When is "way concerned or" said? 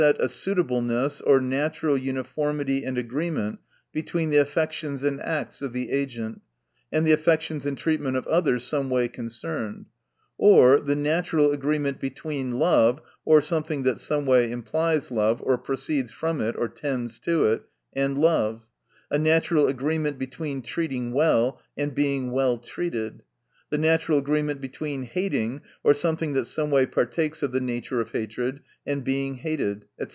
8.89-10.79